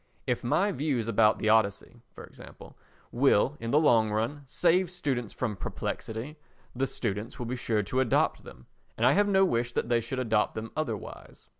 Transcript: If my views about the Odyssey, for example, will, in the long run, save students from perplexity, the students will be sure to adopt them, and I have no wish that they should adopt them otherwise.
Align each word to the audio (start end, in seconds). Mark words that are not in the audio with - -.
If 0.25 0.43
my 0.43 0.71
views 0.71 1.07
about 1.07 1.37
the 1.37 1.49
Odyssey, 1.49 2.01
for 2.11 2.23
example, 2.23 2.75
will, 3.11 3.55
in 3.59 3.69
the 3.69 3.79
long 3.79 4.09
run, 4.11 4.41
save 4.47 4.89
students 4.89 5.31
from 5.31 5.55
perplexity, 5.55 6.37
the 6.75 6.87
students 6.87 7.37
will 7.37 7.45
be 7.45 7.55
sure 7.55 7.83
to 7.83 7.99
adopt 7.99 8.43
them, 8.43 8.65
and 8.97 9.05
I 9.05 9.11
have 9.11 9.27
no 9.27 9.45
wish 9.45 9.73
that 9.73 9.89
they 9.89 10.01
should 10.01 10.17
adopt 10.17 10.55
them 10.55 10.71
otherwise. 10.75 11.49